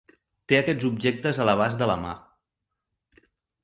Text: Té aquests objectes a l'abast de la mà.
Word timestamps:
Té 0.51 0.57
aquests 0.59 0.87
objectes 0.89 1.43
a 1.43 1.47
l'abast 1.51 1.81
de 1.85 1.93
la 1.95 2.01
mà. 2.09 2.19